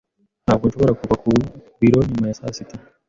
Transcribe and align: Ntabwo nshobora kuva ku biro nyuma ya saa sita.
Ntabwo 0.45 0.63
nshobora 0.65 0.97
kuva 1.01 1.15
ku 1.21 1.29
biro 1.79 1.99
nyuma 2.09 2.25
ya 2.29 2.37
saa 2.39 2.55
sita. 2.57 2.75